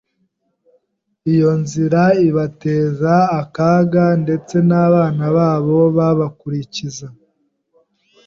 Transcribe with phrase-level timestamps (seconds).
[1.33, 7.07] iyo nzira ibateza akaga ndetse n’abana babo babakurikiza